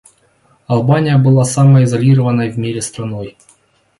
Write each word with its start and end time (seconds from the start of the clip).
Албания 0.65 1.15
была 1.19 1.45
самой 1.45 1.83
изолированной 1.83 2.49
в 2.49 2.57
мире 2.57 2.81
страной. 2.81 3.37